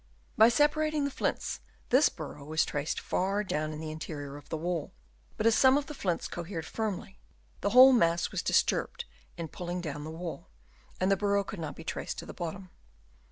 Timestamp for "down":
3.43-3.71, 9.79-10.03